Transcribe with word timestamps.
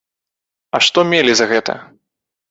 А 0.77 0.79
што 0.85 1.03
мелі 1.11 1.35
за 1.41 1.45
гэта? 1.51 1.75